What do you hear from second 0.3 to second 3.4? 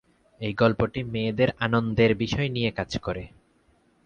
এই গল্পটি মেয়েদের আনন্দের বিষয় নিয়ে কাজ করে।